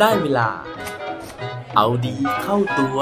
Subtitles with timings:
[0.00, 0.48] ได้เวลา
[1.76, 2.98] เอาดีเข้าตัว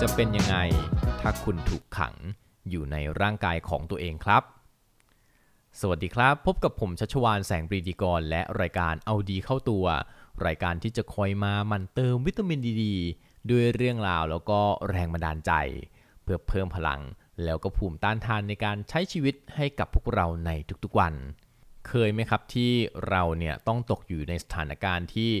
[0.00, 0.56] จะเป็นยังไง
[1.20, 2.14] ถ้าคุณถูกขัง
[2.70, 4.57] อยู่ในร่างกายของตัวเองครับ
[5.82, 9.86] สวัสดีครับ พบกับผมชัชวานแสงปรีดีกร และรายการเอาดีเข้าตัว
[10.46, 12.84] รายการที่จะคอยมามันเติมวิตามินดีด
[13.50, 15.52] ด้วยเรื่องราวแล้วก็แรงบันดาลใจ
[16.22, 17.00] เพื่อเพิ่มพลัง
[17.44, 20.50] แล้วก็ภูมิต้านทานในการใช้ชีวิตให้กับพวกเราใน
[20.84, 21.14] ทุกๆวัน
[21.88, 22.72] เคยไหมครับที่
[23.08, 25.32] เราเนี่ยต้องตกอยู่ในสถานการณ์ที่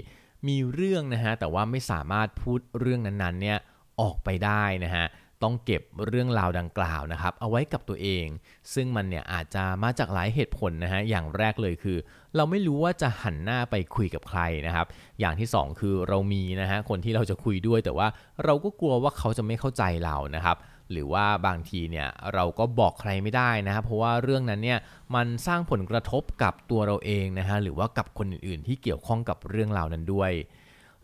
[0.48, 3.58] มีเรื่องนะฮะแต่ว่าไม่สามารถพูดเรื่องนั้นๆเนี่ย
[4.00, 5.06] ออกไปได้นะฮะ
[5.42, 8.26] ต้องเก็บเรื่องราวดังกล่าวนะครับ เอาไว้กับตัวเอง
[8.74, 11.98] ซึ่งมันเนี่ยอาจจะมาจากหลายเหตุผลนะฮะอย่างแรกเลยคือ
[12.36, 14.86] เราไม่รู้ว่าจะหันหน้าไปคุยกับใครนะครับ
[15.20, 18.08] อย่างที่สองคือเรามีนะฮะคนที่เราจะคุยด้วยแต่ว่า
[18.44, 20.56] เราก็กลัวว่าเขาจะไม่เข้าใจเรานะครับ
[20.92, 24.78] หรือว่าบางทีเนี่ยเราก็บอกใครไม่ได้นะครับเพราะว่าเรื่องนั้นเนี่ย
[25.14, 30.32] มันสร้างผลกระทบกับตัวเราเองนะฮะหรือว่ากับคนอื่นๆ ที่เกี่ยวข้องกับเรื่องราวนั้นด้วย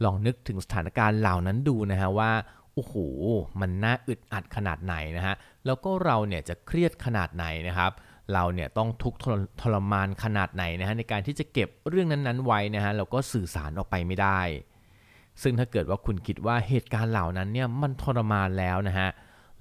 [0.05, 2.31] ลองนึกถึงสถานการณ์เหล่านั้นดูนะฮะว่า
[2.75, 2.95] โอ้โห
[3.61, 5.35] มันน่าอึดอัดขนาดไหนนะฮะ
[5.67, 7.93] แล้วก็เราเนี่ยจะเครียดขนาดไหนนะครับ
[8.33, 14.41] เราเนี่ยต้องทุกข์ทรทรมานขนาดไหนนะฮะในการที่จะเก็บเรื่องนั้นๆไว้นะฮะแล้วก็สื่อสารออกไปไม่ได้
[15.43, 19.09] ซึ่งถ้าเกิดว่าคุณคิดว่าเหตุการณ์เหล่านั้นเนี่ยมันทรมานแล้วนะฮะ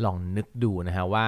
[0.03, 1.27] ลองนึกดูนะฮะว่า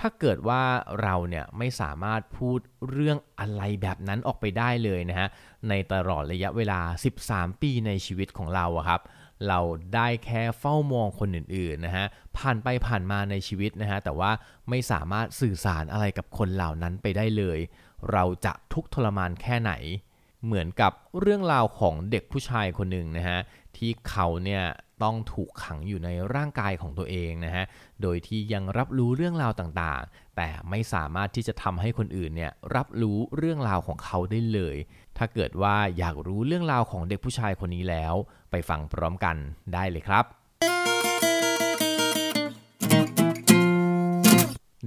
[0.00, 0.62] ถ้าเกิดว่า
[1.02, 2.58] เราเนี่ยไม่สามารถพูด
[2.90, 5.28] เรื่องอะไรแบบนั้นออกไปได้เลยนะฮะ
[5.68, 6.80] ในตลอดระยะเวลา
[7.20, 9.00] 13 ปีในชีวิตของเราครับ
[9.48, 9.60] เรา
[9.94, 14.30] ได้แค่เฝ้ามองคนอื่นๆนะฮะผ่านไปผ่านมาในชีวิตนะฮะแต่ว่า
[14.68, 17.58] ไม่สามารถสื่อสารอะไรกับคนเหล่านั้นไปได้เลย
[18.12, 19.72] เราจะทุกทรมานแค่ไหน
[20.44, 23.38] เหมือนกับเรื่องราวของเด็กผู้ชายคนหนึ่งนะฮะ
[23.76, 24.62] ที่เขาเนี่ย
[25.02, 27.64] ต้องถูกขังอยู่ในร่างกายของตัวเองนะฮะ
[28.02, 34.76] โดยที่ยังรับรู้เรื่องราวต่างๆ แต่ไม่สามารถที่จะทำให้คนอื่นเนี่ยรับรู้เรื่องราวของเขาได้เลย
[35.18, 38.14] ถ้าเกิดว่าอยากรู้เรื่องราวของเด็กผู้ชายคนนี้แล้ว
[38.50, 39.36] ไปฟังพร้อมกัน
[39.74, 40.24] ได้เลยครับ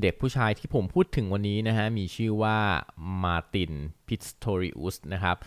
[0.02, 2.58] เด็กผู้ชายที่ผมพูดถึงวันนี้นะฮะมีชื่อว่า
[3.24, 3.74] มาติน
[4.08, 5.38] พิสโตริอุสนะครับ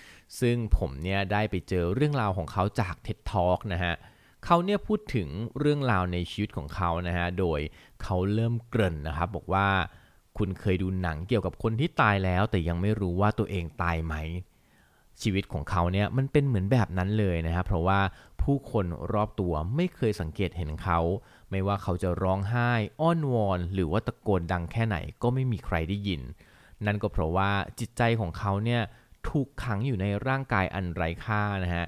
[0.40, 5.28] ซึ่งผมเนี่ยได้ไปเจอเรื่องราวของเขาจาก TED Talk นะฮะเเขาเนี่ยพูดถึง
[5.58, 7.60] เรื่องราวในชีวิตของเขานะฮะ โดย
[8.02, 9.68] เขาเริ่มเกริ่นนะครับ บอกว่า
[10.38, 14.14] คุณเคยดูหนังเกี่ยวกับคนที่ตายแล้ว แต่ยังไม่รู้ว่าตัวเองตายไหม
[15.22, 18.00] ชีวิตของเขาเนี่ยมันเป็นเหมือนแบบนั้นเลยนะครับ เพราะว่า
[18.42, 21.00] ผู้คนรอบตัวไม่เคยสังเกตเห็นเขา
[21.50, 26.22] ไม่ว่าเขาจะร้องไห้ อ้อนวอน หรือว่าตะโกนดังแค่ไหนก็ไม่มีใครได้ยิน
[26.86, 27.50] นั่นก็เพราะว่า
[27.80, 28.82] จิตใจของเขาเนี่ย
[29.28, 31.86] ถูกขังอยู่ในร่างกายอันไร้ค่านะฮะ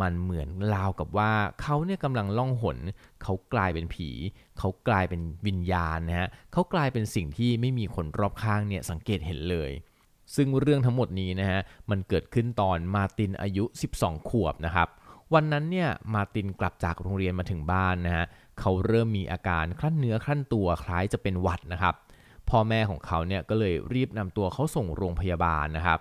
[0.00, 1.32] มันเหมือนราวกับว่า
[1.62, 2.78] เขาเนี่ยกำลังล่องหน
[3.22, 4.10] เขากลายเป็นผี
[4.58, 9.70] เขากลายเป็นวิญญาณนะฮะเขากลายเป็นสิ่งที่ไม่มีคนรอบข้างเนี่ยสังเกตเห็นเลย
[10.34, 11.60] ซึ่งเรื่องทั้งหมดนี้นะฮะ
[11.90, 13.64] มันเกิดขึ้นตอนมาตินอายุ
[13.96, 14.88] 12 ขวบนะครับ
[15.34, 18.24] วันนั้นเนี่ยมาตินกลับจากโรงเรียนมาถึงบ้านนะฮะ
[18.60, 21.94] เขาเริ่มมีอาการคลั่นเนื้อคลั่นตัวคล้ายจะเป็นหวัดนะครับ
[22.50, 26.00] พ่อแม่ของเขาเนี่ยก็เลยรีบนำตัวเขาส่งโรงพยาบาลนะครับ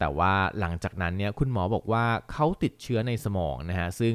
[0.00, 4.14] แต่ว่าหลังจากนั้นเนี่ยคุณหมอบอกว่าเขาติดเชื้อในสมองนะฮะซึ่ง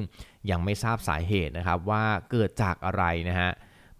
[0.50, 3.52] ยังไม่ทราบสาเหตุนะครับว่าเกิดจากอะไรนะฮะ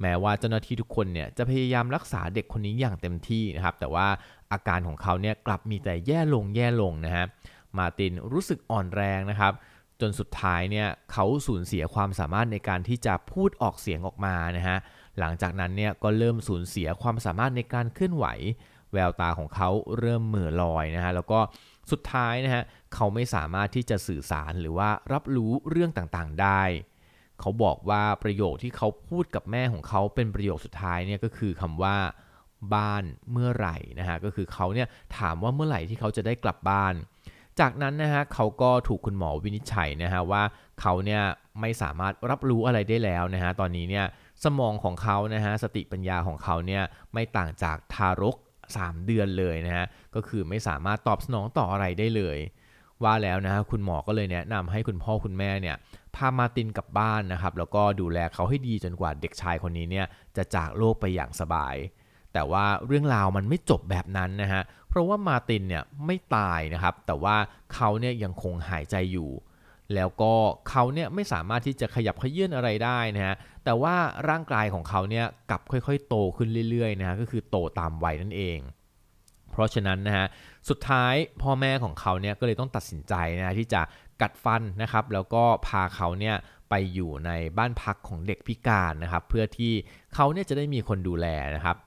[0.02, 4.08] แม้ว่าเจ้าหน้าที่ทุกคนเนี่ยจะพยายามรักษาเด็กคนนี้อย่างเต็มที่นะครับแต่ว่า
[4.52, 7.26] อาการของเขาเนี่ยกลับมีแต่แย่ลงแย่ลงนะฮะ
[7.78, 9.54] มาตินรู้สึกอ่อนแรงนะครับ
[10.02, 14.78] จนสุดท้ายเนี่ยเขาสูญเสียความสามารถในการที่จะพูดออกเสียงออกมานะฮะ
[15.20, 18.28] หลังจากนั้นเนี่ยก็เริ่มสูญเสียความสามารถในการเคลื่อนไหว
[18.94, 19.70] แววตาของเขา
[20.00, 21.40] เริ่มเหม่อลอยนะฮะแล้วก็
[21.92, 22.64] สุดท้ายนะฮะ
[22.94, 26.62] เขาไม่สามารถที่จะสื่อสารหรือว่ารับรู้เรื่องต่างๆได้
[27.40, 31.96] เขาบอกว่าประโยคที่เขาพูดกับแม่ของเขาเป็นประโยคสุดท้ายเนี่ยก็คือคำว่า
[32.76, 34.88] บ้านเมื่อไหร่นะฮะก็คือเขาเนี่ย
[35.18, 36.94] ถามว่าเมื่อไหร่ที่เขาจะได้กลับบ้าน
[37.60, 40.44] จากนั้นนะฮะเขาก็ถูกคุณหมอวินิจฉัยนะฮะว่า
[40.82, 41.22] เขาเนี่ย
[41.62, 44.06] ไม่สามารถรับรู้อะไรได้แล้วนะฮะตอนนี้เนี่ย
[44.44, 46.84] สมองของเขานะฮะสติปัญญาของเขาเนี่ย
[47.14, 48.36] ไม่ต่างจากทารก
[48.82, 49.86] 3 เดือนเลยนะฮะ
[50.16, 52.38] ก็คือไม่สามารถตอบสนองต่ออะไรได้เลย
[53.04, 55.76] ว่าแล้วนะฮะคุณหมอก็เลยแนะนำให้คุณพ่อคุณแม่เนี่ย
[56.16, 60.06] พามาตินกลับบ้านนะครับแล้วก็ดูแลเขาให้ดีจนกว่าเด็กชายคนนี้เนี่ย
[60.38, 61.76] จะจากโลกไปอย่างสบาย
[62.34, 67.36] แต่ว่าเรื่องราวมันไม่จบแบบนั้นนะฮะเพราะว่ามาตินเนี่ยไม่ตายนะครับแต่ว่า
[67.74, 69.30] เขาเนี่ยยังคงหายใจอยู่
[69.96, 70.34] แล้วก็
[70.70, 73.36] เขาเนี่ยไม่สามารถที่จะขยับขยื่นอะไรได้นะฮะ
[73.66, 73.96] แต่ว่า
[74.30, 78.60] ร่างกายของเขาเนี่ยกลับค่อยๆ โตขึ้นเรื่อยๆนะฮะ ก็คือโตตามวัยนั่นเอง
[79.52, 80.26] เพราะฉะนั้นนะฮะ
[80.70, 83.82] สุดท้ายพ่อแม่ของเขาเนี่ยก็เลยต้องตัดสินใจนะที่จะ
[84.22, 86.36] กัดฟันนะครับ แล้วก็พาเขาเนี่ย
[86.70, 89.74] ไปอยู่ในบ้านพักของเด็กพิการนะครับ เพื่อที่
[90.16, 91.78] เขาเนี่ยจะได้มีคนดูแลนะครับ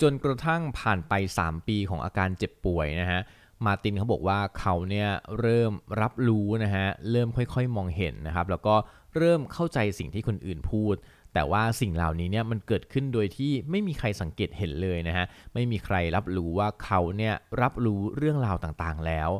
[0.00, 1.12] จนกระทั่งผ่านไป
[1.42, 3.20] 3 ปีของอาการเจ็บป่วยนะฮะ
[3.64, 5.08] มาตินเขาบอกว่าเขาเนี่ย
[5.40, 8.74] เริ่มรับรู้นะฮะเริ่มค่อยๆมองเห็นนะครับแล้วก็
[9.16, 10.94] เริ่มเข้าใจสิ่งที่คนอื่นพูด
[11.34, 19.30] แต่ว่าสิ่งเหล่านี้เนี่ยมันเกิดขึ้นโดยที่ไม่มีใครสังเกตเห็นเลยนะฮะไม่มีใครรับรู้ว่าเขาเนี่ยรับรู้เรื่องราวต่างๆแล้ว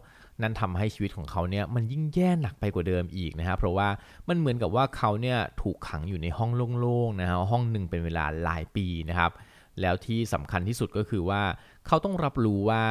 [0.43, 3.89] นั่นทำให้ชีวิตของเขาเนี่ยมันยิ่งแย่หนักไปกว่าเดิมอีกนะฮะเพราะว่า
[4.29, 9.33] มันเหมือนกับว่าเขาเนี่ยถูกขังอยู่ในห้องโล่งๆนะฮะห้องหนึ่งเป็นเวลาหลายปีนะครับ
[9.81, 11.43] แล้วที่สำคัญที่สุดก็คือว่า
[11.87, 12.85] เขาต้องรับรู้ว่า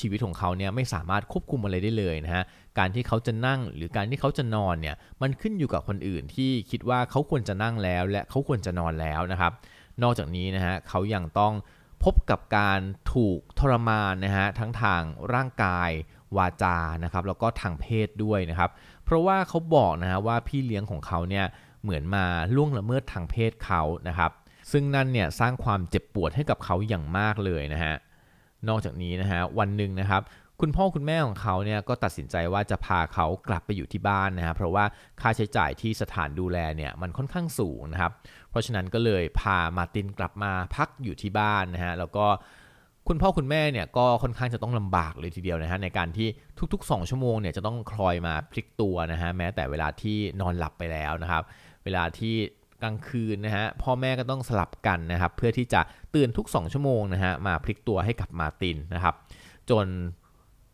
[0.00, 2.44] ชีวิตของเขาเนี่ยไม่สามารถควบคุมอะไรได้เลยนะฮะ
[2.78, 9.52] การที่เขาจะนั่งหรือการที่เขาจะนอนเนี่ยมันขึ้นอยู่กับคนอื่นที่คิดว่าเขาควรจะนั่งแล้ว และเขาควรจะนอนแล้วนะครับ
[10.02, 11.52] นอกจากนี้นะฮะเขายังต้อง
[12.04, 12.80] พบกับการ
[13.12, 15.02] ถูกทรมานนะฮะทั้งทาง
[15.34, 15.90] ร่างกาย
[16.36, 18.70] วาจานะครับแล้วก็ทางเพศด้วยนะครับ
[19.04, 21.46] เพราะว่าเขาบอกนะฮะว่าพี่เลี้ยงของเขาเนี่ย
[21.82, 22.24] เหมือนมา
[22.54, 24.30] ล่วงละเมิดทางเพศเขานะครับ
[24.72, 27.94] ซึ่งนั่นเนี่ยสร้างความเจ็บปวดให้กับเขาอย่างมากเลยนะฮะ
[28.68, 30.22] นอกจากนี้นะฮะวันหนึ่งนะครับ
[30.60, 34.84] คุณพ่อคุณแม่ของเขาเนี่ยก็ตัดสินใจว่าจะพาเขากลับไปอยู่ที่บ้านนะฮะเพราะว่า
[35.20, 38.12] ค่าใช้จ่ายที่สถานดูแลเนี่ยมันค่อนข้างสูงนะครับ
[38.50, 42.26] เพราะฉะนั้นก็เลยพามาตินกลับมาพักอยู่ที่บ้านนะฮะแล้วก็
[43.08, 46.28] คุณพ่อคุณแม่เนี่ยก็ค่อนข้างจะต้องลำบากเลยทีเดียวนะฮะในการที่
[46.72, 51.42] ทุก ๆ 2 ชั่วโมงเนี่ยจะต้องคอยมาพลิกตัวนะฮะแม้แต่เวลาที่นอนหลับไปแล้วนะครับ
[51.84, 52.34] เวลาที่
[52.82, 55.80] กลางคืนนะฮะพ่อแม่ก็ต้องสลับกันนะครับเพื่อที่จะ
[56.14, 59.14] ตื่นทุก 2 ชั่วโมงนะฮะมาพลิกตัวให้กับมาตินนะครับ
[59.70, 59.86] จน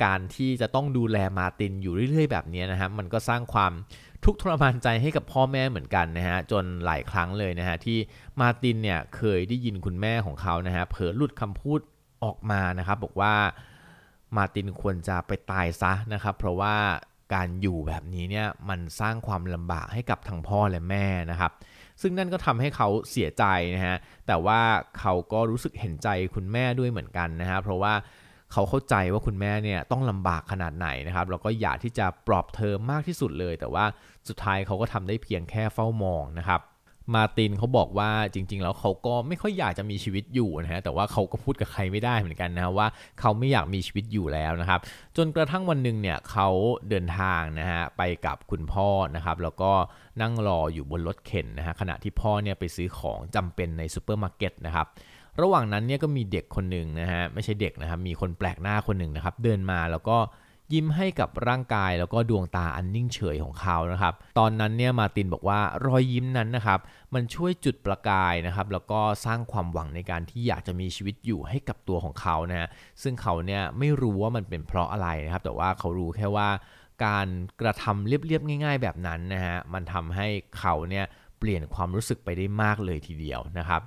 [0.05, 3.73] การที่จะต้องดูแลมาตินอยู่เรื่อย ๆ แบบนี้นะฮะมันก็สร้างความ
[4.25, 7.99] ทุกข์ทรมานใจให้กับพ่อแม่เหมือนกันนะฮะจนหลายครั้งเลยนะฮะที่
[8.41, 11.81] มาตินเนี่ยเคยได้ยินคุณแม่ของเขานะฮะเผลอหลุดคำพูด
[12.25, 13.35] ออกมานะครับบอกว่า
[14.37, 16.77] มาตินควรจะไปตายซะนะครับ เพราะว่า
[17.35, 21.53] การอยู่แบบนี้เนี่ยมันสร้างความลำบากให้กับทั้งพ่อและแม่นะครับ
[22.03, 23.97] ซึ่งนั่นก็ทำให้เขาเสียใจนะฮะ
[24.27, 24.61] แต่ว่า
[24.99, 27.95] เขาก็รู้สึกเห็นใจคุณแม่ด้วยเหมือนกันนะฮะเพราะว่า
[28.53, 33.85] เขาเข้าใจว่าคุณแม่เนี่ยต้องลำบากขนาดไหนนะครับแล้วก็อยากที่จะปลอบเธอมากที่สุดเลย แต่ว่า
[34.29, 36.61] สุดท้ายเขาก็ทำได้เพียงแค่เฝ้ามองนะครับ
[37.15, 42.87] มาตินเขาบอกว่าจริง ๆ แล้วเขาก็ไม่ค่อยอยากจะมีชีวิตอยู่นะฮะแต่ว่าเขาก็พูดกับใครไม่ได้เหมือนกันนะว่า
[43.21, 44.81] เขาไม่อยากมีชีวิตอยู่แล้วนะครับ
[45.17, 46.49] จนกระทั่งวันหนึ่งเนี่ยเขา
[46.89, 49.73] เดินทางนะฮะไปกับคุณพ่อนะครับ แล้วก็
[50.21, 54.87] นั่งรออยู่บนรถเข็นนะฮะขณะที่พ่อเนี่ยไปซื้อของจำเป็นในซูเปอร์มาร์เก็ตนะครับ
[55.41, 60.17] ระหว่างนั้นเนี่ยก็มีเด็กคนหนึ่งนะฮะไม่ใช่เด็กนะครับมีคนแปลกหน้าคนหนึ่งนะครับเดินมาแล้วก็
[60.73, 66.81] ยิ้มให้กับร่างกายแล้วก็ดวงตาอันนิ่งเฉยของเขานะครับ ตอนนั้นเนี่ยมาร์ตินบอกว่ารอยยิ้มนั้นนะครับ
[67.15, 72.69] มันช่วยจุดประกายนะครับแล้วก็สร้างความหวังในการที่อยากจะมีชีวิตอยู่ให้กับตัวของเขานะฮะ
[73.03, 76.49] ซึ่งเขาเนี่ยไม่รู้ว่ามันเป็นเพราะอะไรนะครับ แต่ว่าเขารู้แค่ว่า
[77.05, 77.29] การ
[77.61, 80.27] กระทำเรียบๆง่าย ๆ แบบนั้นนะฮะมันทำให้
[80.59, 81.05] เขาเนี่ย
[81.39, 83.83] เปลี่ยนความรู้สึกไปได้มากเลยทีเดียวนะครับ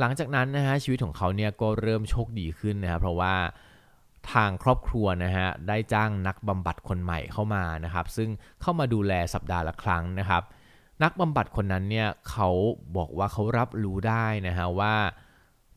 [0.00, 3.34] หลังจากนั้นนะฮะชีวิตของเขาเนี่ยก็เริ่มโชคดีขึ้นนะครับเพราะว่า
[4.32, 8.30] ทางครอบครัวนะฮะได้จ้างนักบำบัดคนใหม่เข้ามานะครับ ซึ่ง
[8.60, 10.42] เข้ามาดูแลสัปดาห์ละครั้งนะครับ
[11.02, 12.48] นักบำบัดคนนั้นเนี่ยเขา
[12.96, 14.94] บอกว่าเขารับรู้ได้นะฮะว่า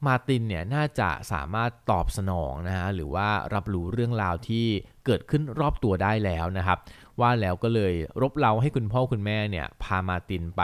[0.06, 4.66] มาตินเนี่ยน่าจะสามารถตอบสนองนะฮะหรือว่ารับรู้เรื่องราวที่
[5.06, 6.78] เกิดขึ้นรอบตัวได้แล้วนะครับ
[7.20, 10.62] ว่าแล้วก็เลยรบเร้าให้คุณพ่อคุณแม่เนี่ยพามาตินไป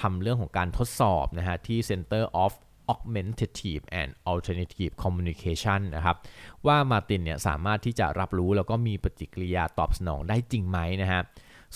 [0.00, 2.52] ทำเรื่องของการทดสอบนะฮะที่ Center of
[2.92, 6.16] Augmentative and Alternative Communication นะครับ
[6.66, 11.22] ว่ามาตินเนี่ยสามารถที่จะรับรู้แล้วก็มีปฏิกิริยาตอบสนองได้จริงไหมนะฮะ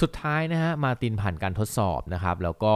[0.01, 2.75] สุดท้ายนะฮะมาตินผ่านการทดสอบนะครับแล้วก็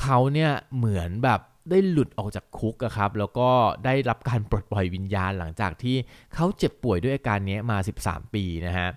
[0.00, 1.40] เขาเนี่ยเหมือนแบบ
[1.70, 3.48] ได้หลุดออกจากคุกครับแล้วก็
[3.84, 5.96] ได้รับการปลดปล่อยวิญญาณหลังจากที่
[6.34, 8.88] เขาเจ็บป่วยด้วยอาการนี้มา 13 ปีนะฮะ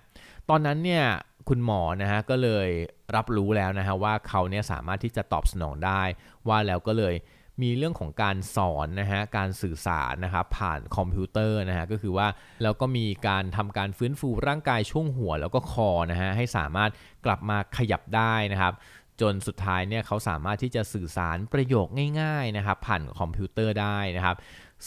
[0.48, 1.04] ตอนนั้นเนี่ย
[1.48, 2.68] คุณหมอนะฮะก็เลย
[3.16, 6.02] รับรู้แล้วนะฮะว่าเขาเนี่ยสามารถที่จะตอบสนองได้
[6.48, 7.14] ว่าแล้วก็เลย
[7.62, 12.26] มีเรื่องของการสอนนะฮะการสื่อสารนะครับผ่านคอมพิวเตอร์นะฮะก็คือว่า
[12.62, 16.90] แล้วก็มีการทำการฟื้นฟูร่างกายช่วงหัวแล้วก็คอนะฮะให้สามารถ
[17.24, 18.72] กลับมาขยับได้นะครับ
[19.20, 21.86] จนสุดท้ายเนี่ยเขาสามารถที่จะสื่อสารประโยค
[22.20, 24.36] ง่ายๆนะครับผ่านคอมพิวเตอร์ได้นะครับ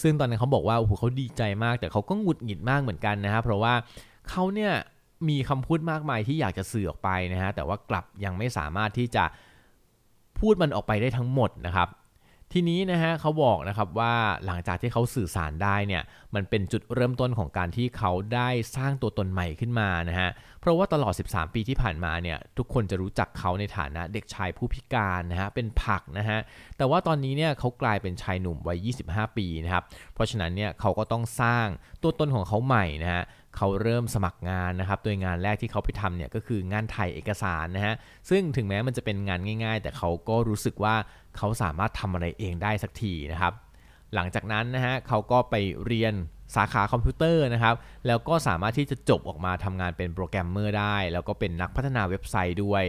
[0.02, 3.74] ซึ่งตอนนั้นเขาบอกว่าโอ้โหเขาดีใจมาก แต่เขาก็หงุดหงิดมากเหมือนกันนะครับเพราะว่า
[4.30, 4.74] เขาเนี่ย
[5.30, 9.24] มีคำพูดมากมายที่อยากจะสื่อออกไปนะฮะแต่ว่ากลับยังไม่สามารถที่จะ
[10.40, 11.88] พูดมันออกไปได้ทั้งหมดนะครับ
[12.56, 14.14] ทีนี้นะฮะเขาบอกนะครับว่า
[14.46, 16.04] หลังจากที่เขาสื่อสารได้เนี่ย
[16.36, 20.30] มันเป็นจุดเริ่มต้นของการที่เขาได้สร้างตัวตนใหม่ขึ้นมานะฮะ
[20.62, 26.40] เพราะว่าตลอด 13 ปีที่ผ่านมาเนี่ยทุกคนจะรู้จักเขาในฐานะเด็กชายผู้พิการนะฮะเป็นผักนะฮะ
[26.78, 29.84] แต่ว่าตอนนี้เนี่ยเขากลายเป็นชายหนุ่มวัย 25 ปีนะครับ
[30.14, 31.68] เพราะฉะนั้นเนี่ยเขาก็ต้องสร้าง
[32.04, 33.24] ตัวตนของเขาใหม่นะฮะ
[33.56, 37.96] เขาเริ่มสมัครงานนะครับ โดยงานแรกที่เขาไปทำเนี่ยก็คืองานถ่ายเอกสารนะฮะ
[38.30, 40.96] ซึ่งถึงแม้มันจะเป็นงานง่าย ๆ แต่เขาก็รู้สึกว่า
[41.38, 43.54] เขาสามารถทำอะไรเองได้สักทีนะครับ
[44.16, 45.56] หลังจากนั้นนะฮะเขาก็ไป
[45.86, 46.14] เรียน
[46.56, 47.76] สาขาคอมพิวเตอร์นะครับ
[48.08, 52.84] แล้วก็สามารถที่จะจบออกมาทำงานเป็นโปรแกรมเมอร์ได้ แล้วก็เป็นนักพัฒนาเว็บไซต์ด้วย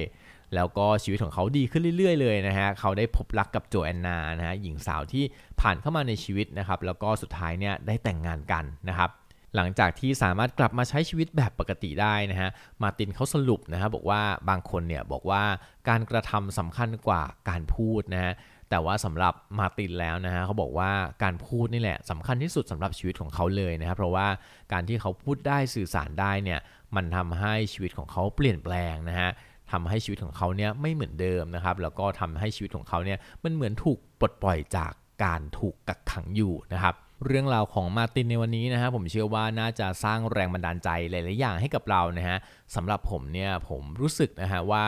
[0.55, 5.25] แล้วก็ชีวิตของเขาดีขึ้นเรื่อยๆ เลยนะฮะ เขาได้พบรักกับโจแอนนานะฮะหญิงสาวที่
[5.61, 9.11] ผ่านเข้ามาในชีวิตนะครับ แล้วก็สุดท้ายเนี่ยได้แต่งงานกันนะครับ
[9.57, 12.51] หลังจากที่สามารถกลับมาใช้ชีวิตแบบปกติได้นะฮะ
[12.83, 15.43] มาตินเขาสรุปนะฮะบอกว่าบางคนเนี่ยบอกว่า
[15.89, 18.33] การกระทำสำคัญกว่าการพูดนะฮะ
[18.71, 20.91] แต่ว่าสำหรับมาตินแล้วนะฮะเขาบอกว่า
[21.23, 24.27] การพูดนี่แหละสำคัญที่สุดสำหรับชีวิตของเขาเลยนะครับเพราะว่า
[24.73, 26.61] การที่เขาพูดได้สื่อสารได้เนี่ย
[26.97, 29.31] มันทำให้ชีวิตของเขาเปลี่ยนแปลงนะฮะ
[29.73, 34.93] ทำให้ชีวิตของเขาเนี่ยไม่เหมือนเดิมนะครับแล้วก็ทำให้ชีวิตของเขาเนี่ยมันเหมือนถูกปลดปล่อยจาก
[35.25, 36.95] การถูกกักขังอยู่นะครับ
[37.25, 42.39] เรื่องราวของมาตินในวันนี้นะฮะผมเชื่อว่าน่าจะสร้างแรงบันดาลใจหลาย ๆ อย่างให้กับเรานะฮะ
[42.75, 44.87] สำหรับผมเนี่ยผมรู้สึกนะฮะว่า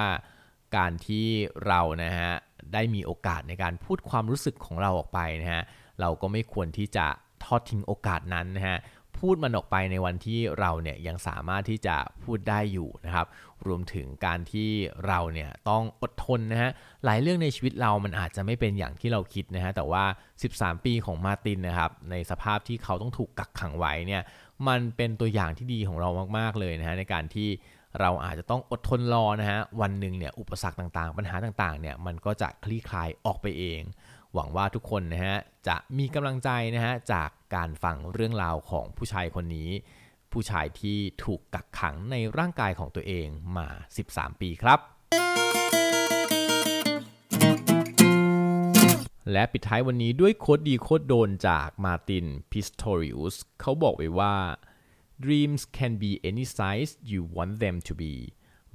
[0.77, 1.27] การที่
[1.67, 2.31] เรานะฮะ
[2.73, 5.63] ได้มีโอกาสในการพูดความรู้สึกของเราออกไปนะฮะ
[6.01, 7.07] เราก็ไม่ควรที่จะ
[7.45, 8.79] ทอดทิ้งโอกาสนั้นนะฮะ
[9.21, 13.27] พูดมันออกไปในวันที่เราเนี่ยยังสามารถที่จะพูดได้อยู่นะครับ
[13.67, 14.71] รวมถึงการที่
[15.07, 16.71] เราเนี่ยต้องอดทนนะฮะ
[17.05, 20.05] หลายเรื่องในชีวิตเรามันอาจจะไม่เป็นอย่างที่เราคิดนะฮะแต่ว่า
[20.45, 24.23] 13 ปีของมาตินนะครับในสภาพที่เขาต้องถูกกักขังไว้เนี่ย
[24.69, 26.09] มันเป็นตัวอย่างที่ดีของเรา
[26.39, 27.49] มากๆเลยนะฮะในการที่
[28.01, 33.83] เราอาจจะต้องอดทนรอนะฮะวันหนึ่งเนี่ยอุปสรรคต่างๆ ปัญหาต่างๆเนี่ยมันก็จะคลี่คลายออกไปเอง
[34.35, 35.37] หวังว่าทุกคนนะฮะ
[35.69, 39.71] จะมีกำลังใจนะฮะจาก การฟังเรื่องราวของผู้ชายคนนี้
[40.33, 43.69] ผู้ชายที่ถูกกักขังในร่างกายของตัวเองมา
[44.07, 44.79] 13 ปีครับ
[49.33, 54.37] และปิดท้ายวันนี้ด้วยโคดดีโคดโดนจากมาตินพิสโตริอุสเขาบอกไว้ว่า
[55.25, 58.15] dreams can be any size you want them to be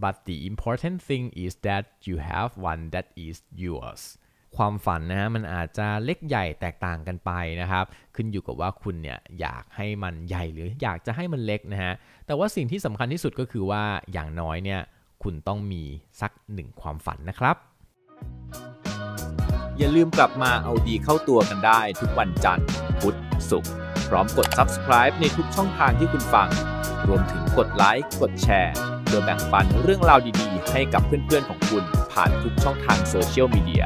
[0.03, 4.01] but the important thing is that you have one that is yours
[4.58, 7.31] ความฝันนะฮะมันอาจจะเล็กใหญ่แตกต่างกันไป
[7.62, 11.93] นะครับ ขึ้นอยู่กับว่าคุณเนี่ยอยากให้มันใหญ่หรืออยากจะให้มันเล็กนะฮะ
[12.25, 14.81] แต่ว่าสิ่งที่สำคัญที่สุดก็คือว่าอย่างน้อยเนี่ย
[15.24, 15.84] คุณต้องมี
[16.22, 17.55] สักหนึ่งความฝันนะครับ
[19.77, 22.67] อย่าลืมกลับมาเอาดีเข้าตัวกันได้ทุกวันจันทร์
[23.00, 23.17] พุธ
[23.50, 23.72] ศุกร์
[24.10, 26.50] พร้อมกด subscribe ในทุกช่องทางที่คุณฟัง
[27.08, 33.86] รวมถึงกดไลค์กดแชร์เพื่อแบ่งปันเรื่องราวดีๆ ให้กับเพื่อนๆของคุณผ่านทุกช่องทางโซเชียลมีเดีย